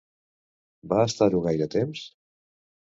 [0.93, 2.07] Va estar-ho gaire temps?